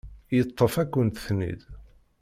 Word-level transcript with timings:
Yeṭṭef-akent-ten-id. 0.35 1.61